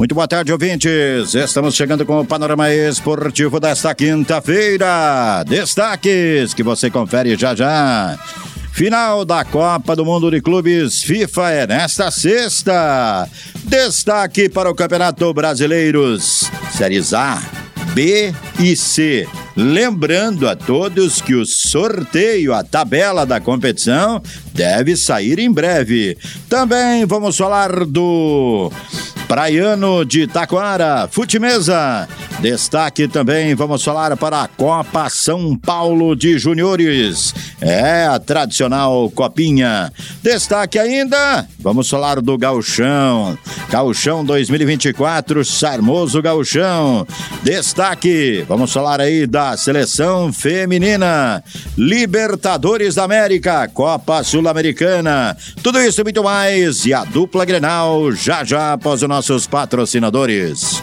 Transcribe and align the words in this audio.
Muito 0.00 0.14
boa 0.14 0.26
tarde, 0.26 0.50
ouvintes. 0.50 1.34
Estamos 1.34 1.74
chegando 1.74 2.06
com 2.06 2.20
o 2.20 2.24
panorama 2.24 2.72
esportivo 2.72 3.60
desta 3.60 3.94
quinta-feira. 3.94 5.44
Destaques 5.46 6.54
que 6.54 6.62
você 6.62 6.90
confere 6.90 7.36
já 7.36 7.54
já. 7.54 8.18
Final 8.72 9.26
da 9.26 9.44
Copa 9.44 9.94
do 9.94 10.02
Mundo 10.02 10.30
de 10.30 10.40
Clubes 10.40 11.02
FIFA 11.02 11.50
é 11.50 11.66
nesta 11.66 12.10
sexta. 12.10 13.28
Destaque 13.64 14.48
para 14.48 14.70
o 14.70 14.74
Campeonato 14.74 15.34
Brasileiros 15.34 16.50
Séries 16.72 17.12
A, 17.12 17.38
B 17.92 18.32
e 18.58 18.74
C. 18.74 19.28
Lembrando 19.54 20.48
a 20.48 20.56
todos 20.56 21.20
que 21.20 21.34
o 21.34 21.44
sorteio, 21.44 22.54
a 22.54 22.64
tabela 22.64 23.26
da 23.26 23.38
competição, 23.38 24.22
deve 24.54 24.96
sair 24.96 25.38
em 25.38 25.52
breve. 25.52 26.16
Também 26.48 27.04
vamos 27.04 27.36
falar 27.36 27.84
do 27.84 28.72
Praiano 29.30 30.04
de 30.04 30.26
Taquara, 30.26 31.06
Futimesa. 31.08 32.08
Destaque 32.40 33.06
também, 33.06 33.54
vamos 33.54 33.82
falar 33.82 34.16
para 34.16 34.42
a 34.42 34.48
Copa 34.48 35.08
São 35.08 35.56
Paulo 35.56 36.14
de 36.16 36.38
Juniores. 36.38 37.34
É 37.60 38.06
a 38.06 38.18
tradicional 38.18 39.10
Copinha. 39.10 39.92
Destaque 40.22 40.78
ainda, 40.78 41.46
vamos 41.60 41.88
falar 41.88 42.20
do 42.20 42.36
Gauchão. 42.36 43.38
Gauchão 43.70 44.24
2024, 44.24 45.44
Charmoso 45.44 46.20
Gauchão. 46.20 47.06
Destaque, 47.42 48.44
vamos 48.48 48.72
falar 48.72 49.00
aí 49.00 49.26
da 49.26 49.56
seleção 49.56 50.32
feminina. 50.32 51.42
Libertadores 51.78 52.96
da 52.96 53.04
América, 53.04 53.68
Copa 53.68 54.22
Sul-Americana. 54.22 55.36
Tudo 55.62 55.80
isso 55.80 56.00
e 56.00 56.04
muito 56.04 56.24
mais. 56.24 56.84
E 56.84 56.92
a 56.92 57.04
dupla 57.04 57.44
Grenal 57.44 58.10
já 58.12 58.42
já 58.42 58.72
após 58.72 59.02
o 59.02 59.08
nosso 59.08 59.20
nossos 59.20 59.46
patrocinadores. 59.46 60.82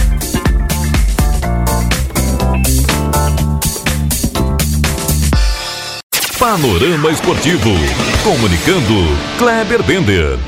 Panorama 6.41 7.11
Esportivo. 7.11 7.69
Comunicando, 8.23 9.15
Kleber 9.37 9.83
Bender. 9.83 10.39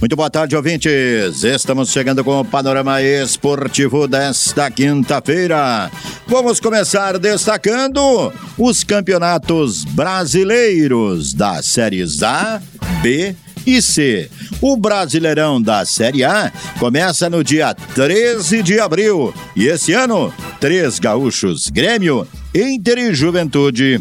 Muito 0.00 0.16
boa 0.16 0.28
tarde, 0.28 0.56
ouvintes. 0.56 1.44
Estamos 1.44 1.92
chegando 1.92 2.24
com 2.24 2.40
o 2.40 2.44
panorama 2.44 3.00
esportivo 3.00 4.08
desta 4.08 4.72
quinta-feira. 4.72 5.88
Vamos 6.26 6.58
começar 6.58 7.16
destacando 7.16 8.32
os 8.58 8.82
campeonatos 8.82 9.84
brasileiros 9.84 11.32
da 11.32 11.62
Séries 11.62 12.24
A, 12.24 12.60
B 13.02 13.30
e 13.30 13.45
C. 13.82 14.30
O 14.60 14.76
Brasileirão 14.76 15.60
da 15.60 15.84
Série 15.84 16.24
A 16.24 16.52
começa 16.78 17.28
no 17.28 17.42
dia 17.42 17.74
13 17.74 18.62
de 18.62 18.78
abril 18.80 19.34
e 19.54 19.66
esse 19.66 19.92
ano, 19.92 20.32
três 20.60 20.98
gaúchos, 20.98 21.68
Grêmio, 21.68 22.26
Inter 22.54 22.98
e 22.98 23.14
Juventude. 23.14 24.00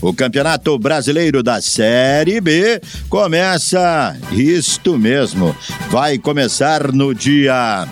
O 0.00 0.12
Campeonato 0.12 0.78
Brasileiro 0.78 1.42
da 1.42 1.60
Série 1.60 2.40
B 2.40 2.80
começa 3.08 4.16
isto 4.32 4.98
mesmo. 4.98 5.56
Vai 5.90 6.18
começar 6.18 6.92
no 6.92 7.14
dia 7.14 7.88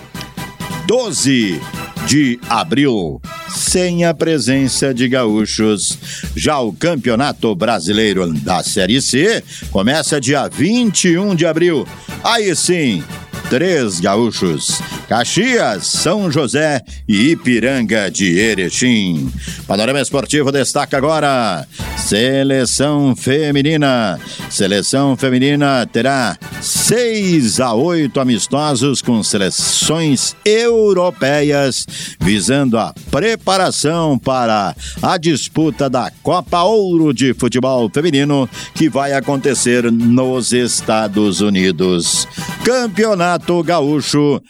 12 0.87 1.59
de 2.05 2.39
abril, 2.47 3.19
sem 3.49 4.05
a 4.05 4.13
presença 4.13 4.93
de 4.93 5.07
gaúchos. 5.07 5.97
Já 6.35 6.59
o 6.59 6.71
Campeonato 6.71 7.55
Brasileiro 7.55 8.31
da 8.31 8.61
Série 8.63 9.01
C 9.01 9.43
começa 9.71 10.21
dia 10.21 10.47
21 10.47 11.35
de 11.35 11.45
abril. 11.45 11.87
Aí 12.23 12.55
sim, 12.55 13.03
três 13.49 13.99
gaúchos: 13.99 14.79
Caxias, 15.07 15.85
São 15.87 16.31
José 16.31 16.81
e 17.07 17.31
Ipiranga 17.31 18.09
de 18.09 18.37
Erechim. 18.39 19.31
Panorama 19.67 20.01
Esportivo 20.01 20.51
destaca 20.51 20.97
agora: 20.97 21.67
Seleção 21.97 23.15
Feminina. 23.15 24.19
Seleção 24.49 25.15
Feminina 25.15 25.87
terá 25.91 26.37
seis 26.61 27.59
a 27.59 27.73
oito 27.73 28.19
amistosos 28.19 29.01
com 29.01 29.21
seleções 29.21 30.35
europeias, 30.43 31.85
visando 32.19 32.77
a 32.77 32.93
preparação 33.11 34.17
para 34.17 34.75
a 35.01 35.17
disputa 35.17 35.89
da 35.89 36.11
Copa 36.23 36.63
Ouro 36.63 37.13
de 37.13 37.33
Futebol 37.33 37.89
Feminino, 37.93 38.49
que 38.73 38.89
vai 38.89 39.13
acontecer 39.13 39.91
nos 39.91 40.53
Estados 40.53 41.41
Unidos. 41.41 42.27
Campeonato 42.63 43.61
Gaúcho. 43.63 44.41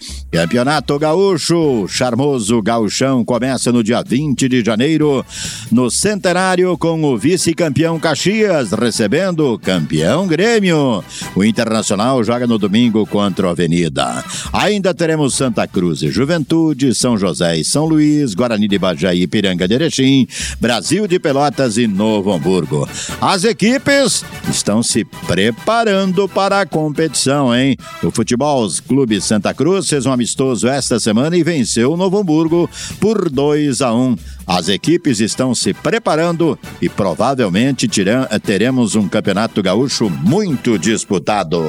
Campeonato 0.46 1.00
Gaúcho, 1.00 1.88
charmoso 1.88 2.62
gauchão, 2.62 3.26
começa 3.26 3.72
no 3.72 3.84
dia 3.84 4.04
20 4.06 4.48
de 4.48 4.64
janeiro, 4.64 5.26
no 5.72 5.90
Centenário, 5.90 6.78
com 6.78 7.04
o 7.04 7.18
vice-campeão 7.18 8.00
Caxias, 8.00 8.72
recebendo 8.72 9.54
o 9.54 9.58
campeão 9.58 10.28
Grêmio. 10.28 11.04
O 11.36 11.44
Internacional 11.44 12.24
joga 12.24 12.46
no 12.46 12.60
domingo 12.60 13.08
contra 13.08 13.48
o 13.48 13.50
Avenida. 13.50 14.24
Ainda 14.54 14.94
teremos 14.94 15.34
Santa 15.34 15.68
Cruz 15.68 16.04
e 16.04 16.12
Juventude, 16.12 16.94
São 16.94 17.18
José 17.18 17.58
e 17.58 17.66
São 17.66 17.86
Luís, 17.86 18.36
Guarani 18.36 18.68
de 18.68 18.78
Bajaí 18.78 19.24
e 19.24 19.28
Piranga 19.28 19.68
de 19.68 19.74
Erechim, 19.74 20.28
Brasil 20.62 21.08
de 21.08 21.18
Pelotas 21.18 21.76
e 21.76 21.88
Novo 21.88 22.32
Hamburgo. 22.32 22.88
As 23.20 23.46
equipes 23.46 24.24
estão 24.48 24.84
se 24.84 25.04
preparando 25.26 26.30
para 26.30 26.62
a 26.62 26.66
competição, 26.68 27.54
hein? 27.56 27.76
O 28.04 28.12
Futebol 28.12 28.70
Clube 28.88 29.20
Santa 29.20 29.52
Cruz 29.52 29.90
fez 29.90 30.06
um 30.06 30.12
amistoso 30.36 30.68
esta 30.68 31.00
semana 31.00 31.38
e 31.38 31.44
venceu 31.44 31.94
o 31.94 31.98
Novo 31.98 32.20
Hamburgo 32.20 32.70
por 33.00 33.30
2 33.30 33.82
a 33.82 33.94
1. 33.94 34.18
As 34.46 34.68
equipes 34.68 35.22
estão 35.22 35.56
se 35.56 35.74
preparando 35.74 36.60
e 36.82 36.90
provavelmente 36.90 37.88
tiram, 37.88 38.28
teremos 38.44 38.96
um 38.96 39.08
campeonato 39.08 39.64
gaúcho 39.64 40.10
muito 40.10 40.78
disputado. 40.78 41.64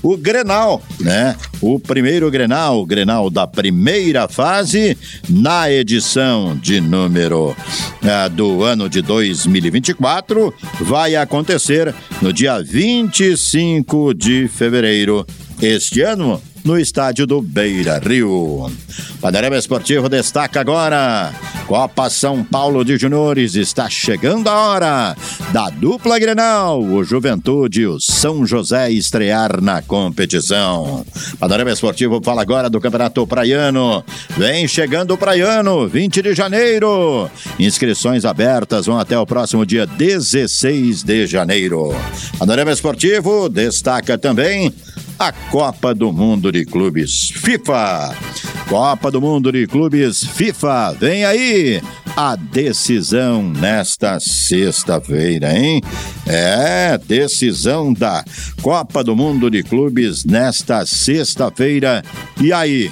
O 0.00 0.16
Grenal, 0.16 0.80
né? 1.00 1.36
O 1.60 1.80
primeiro 1.80 2.30
Grenal, 2.30 2.80
o 2.80 2.86
Grenal 2.86 3.28
da 3.28 3.46
primeira 3.46 4.28
fase, 4.28 4.96
na 5.28 5.70
edição 5.70 6.56
de 6.56 6.80
número 6.80 7.50
uh, 7.50 8.30
do 8.30 8.62
ano 8.62 8.88
de 8.88 9.02
2024, 9.02 10.54
vai 10.82 11.16
acontecer 11.16 11.92
no 12.22 12.32
dia 12.32 12.62
25 12.62 14.14
de 14.14 14.48
fevereiro. 14.48 15.26
Este 15.60 16.02
ano, 16.02 16.40
no 16.64 16.78
estádio 16.78 17.26
do 17.26 17.40
Beira 17.40 17.98
Rio. 17.98 18.70
Panorama 19.20 19.56
Esportivo 19.56 20.08
destaca 20.08 20.60
agora. 20.60 21.32
Copa 21.66 22.08
São 22.08 22.42
Paulo 22.42 22.84
de 22.84 22.96
Juniores 22.96 23.54
está 23.54 23.90
chegando 23.90 24.48
a 24.48 24.54
hora 24.54 25.16
da 25.52 25.68
dupla 25.68 26.18
Grenal, 26.18 26.82
o 26.82 27.04
Juventude 27.04 27.82
e 27.82 27.86
o 27.86 28.00
São 28.00 28.46
José 28.46 28.90
estrear 28.90 29.60
na 29.60 29.82
competição. 29.82 31.04
Panorama 31.38 31.70
Esportivo 31.70 32.20
fala 32.24 32.42
agora 32.42 32.70
do 32.70 32.80
Campeonato 32.80 33.26
Praiano. 33.26 34.04
Vem 34.36 34.66
chegando 34.66 35.12
o 35.12 35.18
Praiano, 35.18 35.86
20 35.86 36.22
de 36.22 36.34
janeiro. 36.34 37.30
Inscrições 37.58 38.24
abertas 38.24 38.86
vão 38.86 38.98
até 38.98 39.18
o 39.18 39.26
próximo 39.26 39.66
dia 39.66 39.86
16 39.86 41.02
de 41.02 41.26
janeiro. 41.26 41.94
Panorama 42.38 42.72
Esportivo 42.72 43.48
destaca 43.48 44.16
também 44.16 44.72
a 45.18 45.32
Copa 45.32 45.94
do 45.94 46.12
Mundo 46.12 46.52
de 46.52 46.64
Clubes 46.64 47.30
FIFA. 47.30 48.14
Copa 48.68 49.10
do 49.10 49.20
Mundo 49.20 49.50
de 49.50 49.66
Clubes 49.66 50.24
FIFA, 50.24 50.96
vem 50.98 51.24
aí! 51.24 51.82
a 52.16 52.34
decisão 52.34 53.44
nesta 53.44 54.18
sexta-feira, 54.18 55.56
hein? 55.56 55.80
É, 56.26 56.98
decisão 56.98 57.92
da 57.92 58.24
Copa 58.60 59.04
do 59.04 59.14
Mundo 59.14 59.48
de 59.48 59.62
Clubes 59.62 60.24
nesta 60.24 60.84
sexta-feira. 60.84 62.02
E 62.40 62.52
aí, 62.52 62.90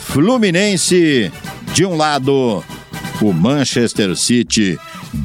Fluminense 0.00 1.30
de 1.72 1.86
um 1.86 1.96
lado, 1.96 2.64
o 3.22 3.32
Manchester 3.32 4.16
City 4.16 4.76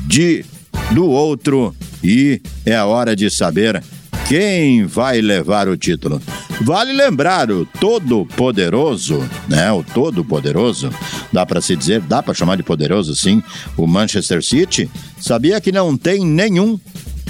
de 0.06 0.46
do 0.92 1.10
outro 1.10 1.76
e 2.04 2.42
é 2.64 2.80
hora 2.84 3.16
de 3.16 3.30
saber 3.32 3.82
quem 4.32 4.86
vai 4.86 5.20
levar 5.20 5.68
o 5.68 5.76
título. 5.76 6.22
Vale 6.62 6.94
lembrar 6.94 7.52
o 7.52 7.66
todo-poderoso, 7.66 9.20
né? 9.50 9.70
O 9.74 9.84
todo-poderoso, 9.84 10.90
dá 11.34 11.46
para 11.46 11.60
se 11.60 11.76
dizer, 11.76 12.00
dá 12.00 12.24
para 12.24 12.34
chamar 12.34 12.56
de 12.56 12.64
poderoso 12.64 13.14
sim, 13.14 13.44
o 13.76 13.86
Manchester 13.86 14.42
City. 14.42 14.90
Sabia 15.20 15.60
que 15.60 15.70
não 15.70 15.98
tem 15.98 16.26
nenhum 16.26 16.80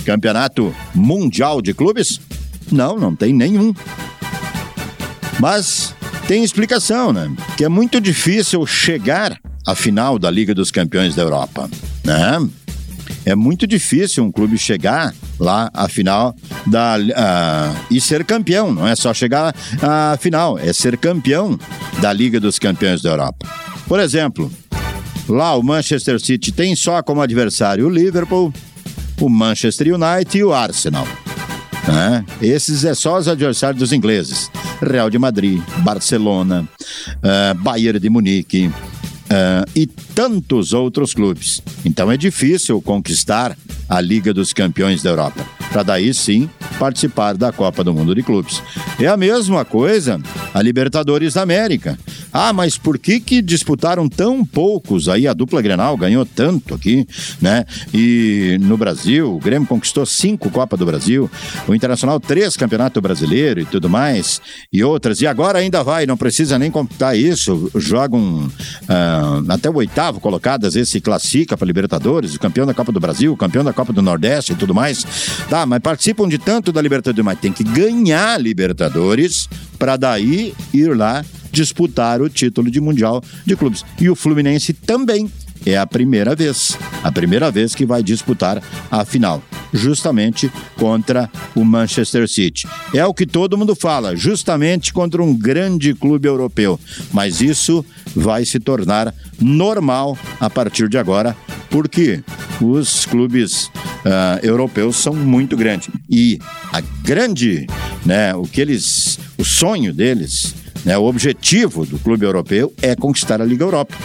campeonato 0.06 0.72
mundial 0.94 1.60
de 1.60 1.74
clubes? 1.74 2.22
Não, 2.72 2.96
não 3.00 3.16
tem 3.16 3.34
nenhum. 3.34 3.74
Mas 5.40 5.96
tem 6.28 6.44
explicação, 6.44 7.12
né? 7.12 7.36
Que 7.58 7.66
é 7.66 7.68
muito 7.68 8.00
difícil 8.00 8.64
chegar 8.68 9.40
à 9.66 9.74
final 9.74 10.20
da 10.20 10.30
Liga 10.30 10.54
dos 10.54 10.70
Campeões 10.70 11.16
da 11.16 11.24
Europa, 11.24 11.68
né? 12.04 12.48
É 13.26 13.34
muito 13.34 13.66
difícil 13.66 14.24
um 14.24 14.32
clube 14.32 14.56
chegar 14.56 15.16
lá 15.40 15.70
à 15.74 15.88
final 15.88 16.36
da, 16.68 16.98
uh, 16.98 17.86
e 17.90 18.00
ser 18.00 18.24
campeão. 18.24 18.72
Não 18.74 18.88
é 18.88 18.96
só 18.96 19.14
chegar 19.14 19.56
à 19.82 20.18
final, 20.18 20.58
é 20.58 20.72
ser 20.74 20.98
campeão 20.98 21.60
da 22.02 22.14
Liga 22.14 22.40
dos 22.40 22.60
Campeões 22.60 23.02
da 23.02 23.10
Europa. 23.10 23.48
Por 23.88 24.00
exemplo, 24.00 24.52
lá 25.28 25.56
o 25.56 25.64
Manchester 25.64 26.20
City 26.20 26.52
tem 26.52 26.76
só 26.76 27.02
como 27.02 27.22
adversário 27.22 27.88
o 27.88 27.90
Liverpool, 27.90 28.54
o 29.20 29.30
Manchester 29.30 29.94
United 29.94 30.38
e 30.38 30.44
o 30.44 30.54
Arsenal. 30.54 31.08
Né? 31.88 32.24
Esses 32.42 32.86
é 32.86 32.94
só 32.94 33.18
os 33.18 33.28
adversários 33.28 33.80
dos 33.80 33.92
ingleses. 33.92 34.50
Real 34.82 35.10
de 35.10 35.20
Madrid, 35.20 35.62
Barcelona, 35.80 36.68
uh, 37.18 37.56
Bayern 37.60 38.00
de 38.00 38.10
Munique 38.10 38.68
uh, 38.68 39.70
e 39.76 39.88
tantos 39.88 40.74
outros 40.74 41.14
clubes. 41.14 41.62
Então 41.86 42.12
é 42.12 42.18
difícil 42.18 42.82
conquistar 42.82 43.56
a 43.92 44.00
Liga 44.00 44.34
dos 44.34 44.54
Campeões 44.54 45.04
da 45.04 45.10
Europa, 45.10 45.46
para 45.70 45.84
daí 45.84 46.14
sim 46.14 46.50
participar 46.80 47.36
da 47.36 47.52
Copa 47.52 47.84
do 47.84 47.94
Mundo 47.94 48.16
de 48.16 48.24
Clubes. 48.24 48.64
É 48.98 49.06
a 49.06 49.18
mesma 49.18 49.66
coisa 49.66 50.18
a 50.54 50.62
Libertadores 50.62 51.34
da 51.34 51.42
América. 51.42 52.00
Ah, 52.34 52.54
mas 52.54 52.78
por 52.78 52.98
que 52.98 53.20
que 53.20 53.42
disputaram 53.42 54.08
tão 54.08 54.46
poucos 54.46 55.10
aí? 55.10 55.28
A 55.28 55.34
dupla 55.34 55.62
Grenal 55.62 55.98
ganhou 55.98 56.26
tanto 56.26 56.74
aqui, 56.74 57.06
né? 57.42 57.66
E 57.94 58.58
no 58.62 58.78
Brasil, 58.78 59.36
o 59.36 59.40
Grêmio 59.40 59.68
conquistou 59.68 60.06
cinco 60.06 60.50
Copa 60.50 60.78
do 60.78 60.86
Brasil, 60.86 61.30
o 61.68 61.76
Internacional 61.76 62.20
três 62.20 62.56
Campeonato 62.56 63.02
Brasileiro 63.02 63.60
e 63.60 63.66
tudo 63.66 63.90
mais, 63.90 64.42
e 64.72 64.84
outras. 64.84 65.22
E 65.22 65.28
agora 65.28 65.60
ainda 65.60 65.84
vai, 65.84 66.06
não 66.06 66.18
precisa 66.18 66.58
nem 66.58 66.72
computar 66.72 67.18
isso. 67.18 67.70
Jogam 67.76 68.48
uh, 68.48 69.52
até 69.52 69.70
o 69.70 69.76
oitavo 69.76 70.20
colocado, 70.20 70.66
às 70.66 70.74
vezes 70.74 70.90
se 70.90 71.02
classifica 71.02 71.58
para 71.58 71.68
Libertadores, 71.68 72.36
o 72.36 72.40
campeão 72.40 72.66
da 72.66 72.74
Copa 72.74 72.92
do 72.92 73.00
Brasil, 73.00 73.34
o 73.34 73.38
campeão 73.38 73.64
da 73.64 73.74
Copa 73.74 73.92
do 73.92 74.02
Nordeste 74.02 74.54
e 74.54 74.56
tudo 74.56 74.74
mais. 74.74 75.06
Tá, 75.50 75.66
mas 75.66 75.80
participam 75.80 76.28
de 76.28 76.38
tanto 76.38 76.72
da 76.72 76.82
Libertadores, 76.82 77.26
mas 77.26 77.40
tem 77.40 77.52
que 77.52 77.64
ganhar 77.64 78.40
Libertadores 78.40 79.50
para 79.78 79.98
daí 79.98 80.54
ir 80.74 80.96
lá 80.96 81.24
disputar 81.52 82.22
o 82.22 82.30
título 82.30 82.70
de 82.70 82.80
Mundial 82.80 83.24
de 83.46 83.56
Clubes. 83.56 83.84
E 84.00 84.10
o 84.10 84.16
Fluminense 84.16 84.74
também 84.74 85.30
é 85.66 85.78
a 85.78 85.86
primeira 85.86 86.36
vez, 86.36 86.78
a 87.04 87.12
primeira 87.12 87.52
vez 87.52 87.76
que 87.76 87.86
vai 87.86 88.02
disputar 88.02 88.62
a 88.90 89.06
final, 89.06 89.44
justamente 89.72 90.52
contra 90.78 91.30
o 91.56 91.64
Manchester 91.64 92.28
City. 92.28 92.68
É 92.94 93.06
o 93.06 93.14
que 93.14 93.26
todo 93.26 93.58
mundo 93.58 93.76
fala, 93.76 94.16
justamente 94.16 94.92
contra 94.92 95.22
um 95.22 95.36
grande 95.36 95.94
clube 95.94 96.28
europeu. 96.28 96.80
Mas 97.14 97.42
isso 97.42 97.86
vai 98.16 98.44
se 98.44 98.60
tornar 98.60 99.14
normal 99.40 100.18
a 100.40 100.50
partir 100.50 100.90
de 100.90 100.98
agora, 100.98 101.36
porque 101.70 102.24
os 102.60 103.06
clubes 103.06 103.66
uh, 103.66 104.44
europeus 104.44 104.98
são 104.98 105.14
muito 105.14 105.56
grandes 105.56 105.90
e 106.10 106.40
a 106.72 106.82
grande, 107.04 107.68
né, 108.06 108.34
o 108.36 108.44
que 108.44 108.62
eles, 108.62 109.20
o 109.38 109.46
sonho 109.46 109.94
deles 109.94 110.56
né? 110.86 110.98
O 110.98 111.04
objetivo 111.04 111.86
do 111.86 112.00
clube 112.00 112.26
europeu 112.26 112.74
é 112.82 112.96
conquistar 112.96 113.42
a 113.42 113.46
Liga 113.46 113.64
Europa. 113.64 113.96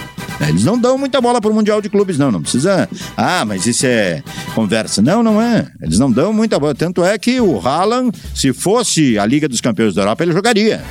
Né? 0.41 0.51
Eles 0.51 0.65
não 0.65 0.79
dão 0.79 0.99
muita 0.99 1.21
bola 1.21 1.41
para 1.41 1.51
o 1.51 1.55
Mundial 1.55 1.81
de 1.81 1.89
Clubes, 1.89 2.19
não. 2.19 2.31
Não 2.31 2.43
precisa. 2.43 2.89
Ah, 3.17 3.45
mas 3.45 3.67
isso 3.67 3.87
é 3.87 4.23
conversa. 4.55 5.01
Não, 5.01 5.23
não 5.23 5.41
é. 5.41 5.67
Eles 5.81 5.99
não 5.99 6.11
dão 6.11 6.33
muita 6.33 6.59
bola. 6.59 6.75
Tanto 6.75 7.05
é 7.05 7.19
que 7.19 7.41
o 7.41 7.59
Haaland, 7.59 8.17
se 8.35 8.53
fosse 8.53 9.19
a 9.19 9.27
Liga 9.27 9.49
dos 9.49 9.61
Campeões 9.61 9.95
da 9.95 10.03
Europa, 10.03 10.23
ele 10.23 10.33
jogaria. 10.33 10.83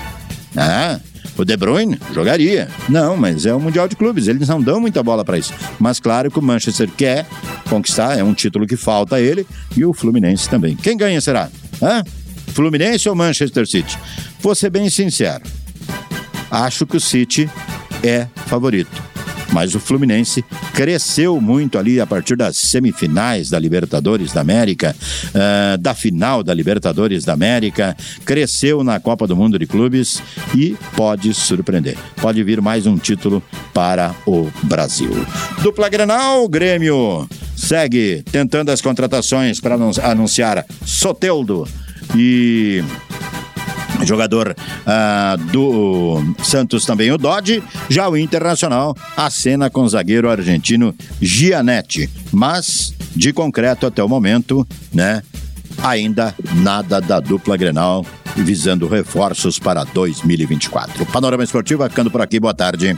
Ah, 0.55 0.99
o 1.37 1.43
De 1.43 1.57
Bruyne 1.57 1.99
jogaria. 2.13 2.69
Não, 2.87 3.17
mas 3.17 3.45
é 3.45 3.53
o 3.53 3.59
Mundial 3.59 3.87
de 3.87 3.95
Clubes. 3.95 4.27
Eles 4.27 4.47
não 4.47 4.61
dão 4.61 4.79
muita 4.79 5.03
bola 5.03 5.23
para 5.25 5.37
isso. 5.37 5.53
Mas 5.79 5.99
claro 5.99 6.31
que 6.31 6.39
o 6.39 6.41
Manchester 6.41 6.89
quer 6.95 7.25
conquistar, 7.69 8.17
é 8.17 8.23
um 8.23 8.33
título 8.33 8.65
que 8.65 8.77
falta 8.77 9.17
a 9.17 9.21
ele, 9.21 9.45
e 9.75 9.83
o 9.83 9.93
Fluminense 9.93 10.49
também. 10.49 10.75
Quem 10.75 10.95
ganha 10.95 11.19
será? 11.19 11.49
Hã? 11.81 12.03
Fluminense 12.53 13.09
ou 13.09 13.15
Manchester 13.15 13.67
City? 13.67 13.97
Vou 14.39 14.55
ser 14.55 14.69
bem 14.69 14.89
sincero. 14.89 15.43
Acho 16.55 16.85
que 16.85 16.95
o 16.95 17.01
City 17.01 17.49
é 18.01 18.27
favorito. 18.47 19.03
Mas 19.51 19.75
o 19.75 19.79
Fluminense 19.79 20.43
cresceu 20.73 21.41
muito 21.41 21.77
ali 21.77 21.99
a 21.99 22.07
partir 22.07 22.37
das 22.37 22.55
semifinais 22.55 23.49
da 23.49 23.59
Libertadores 23.59 24.31
da 24.31 24.39
América, 24.39 24.95
uh, 25.29 25.77
da 25.77 25.93
final 25.93 26.41
da 26.41 26.53
Libertadores 26.53 27.25
da 27.25 27.33
América, 27.33 27.95
cresceu 28.23 28.85
na 28.85 29.01
Copa 29.01 29.27
do 29.27 29.35
Mundo 29.35 29.59
de 29.59 29.67
Clubes 29.67 30.23
e 30.55 30.77
pode 30.95 31.33
surpreender. 31.33 31.97
Pode 32.21 32.41
vir 32.41 32.61
mais 32.61 32.87
um 32.87 32.97
título 32.97 33.43
para 33.73 34.15
o 34.25 34.49
Brasil. 34.63 35.11
Dupla 35.61 35.89
Grenal, 35.89 36.47
Grêmio 36.47 37.27
segue 37.57 38.23
tentando 38.31 38.69
as 38.69 38.79
contratações 38.79 39.59
para 39.59 39.75
anunciar 40.03 40.65
Soteldo 40.85 41.67
e 42.15 42.81
jogador 44.05 44.55
uh, 44.55 45.37
do 45.51 46.35
Santos 46.43 46.85
também 46.85 47.11
o 47.11 47.17
Dodge, 47.17 47.63
já 47.89 48.07
o 48.07 48.17
Internacional 48.17 48.95
acena 49.15 49.69
com 49.69 49.81
o 49.81 49.89
zagueiro 49.89 50.29
argentino 50.29 50.93
Gianetti, 51.21 52.09
mas 52.31 52.93
de 53.15 53.31
concreto 53.31 53.85
até 53.85 54.03
o 54.03 54.09
momento, 54.09 54.67
né, 54.93 55.23
ainda 55.81 56.33
nada 56.55 56.99
da 56.99 57.19
dupla 57.19 57.57
Grenal 57.57 58.05
visando 58.35 58.87
reforços 58.87 59.57
para 59.57 59.83
2024. 59.83 61.03
O 61.03 61.05
Panorama 61.05 61.43
Esportivo 61.43 61.87
ficando 61.89 62.11
por 62.11 62.21
aqui, 62.21 62.39
boa 62.39 62.53
tarde. 62.53 62.97